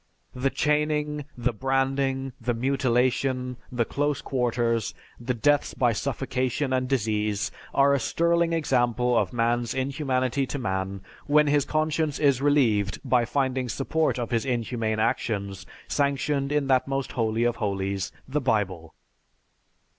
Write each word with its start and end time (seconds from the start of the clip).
The 0.33 0.49
chaining, 0.49 1.25
the 1.37 1.53
branding, 1.53 2.33
the 2.41 2.55
mutilation, 2.55 3.57
the 3.71 3.85
close 3.85 4.19
quarters, 4.19 4.95
the 5.19 5.35
deaths 5.35 5.75
by 5.75 5.93
suffocation 5.93 6.73
and 6.73 6.89
disease, 6.89 7.51
are 7.71 7.93
a 7.93 7.99
sterling 7.99 8.51
example 8.51 9.15
of 9.15 9.31
man's 9.31 9.75
inhumanity 9.75 10.47
to 10.47 10.57
man 10.57 11.01
when 11.27 11.45
his 11.45 11.65
conscience 11.65 12.17
is 12.17 12.41
relieved 12.41 12.99
by 13.05 13.25
finding 13.25 13.69
support 13.69 14.17
of 14.17 14.31
his 14.31 14.43
inhumane 14.43 14.97
actions 14.97 15.67
sanctioned 15.87 16.51
in 16.51 16.65
that 16.65 16.87
most 16.87 17.11
holy 17.11 17.43
of 17.43 17.57
holies, 17.57 18.11
the 18.27 18.41
Bible. 18.41 18.95